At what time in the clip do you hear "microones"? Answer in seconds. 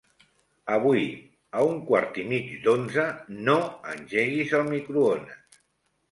4.71-5.61